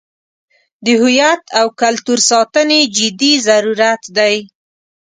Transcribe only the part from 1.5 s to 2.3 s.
او کلتور